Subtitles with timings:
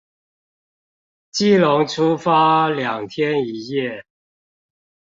[1.29, 4.03] 基隆出發兩天一夜